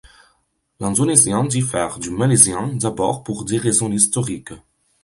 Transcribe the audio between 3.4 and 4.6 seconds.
des raisons historiques.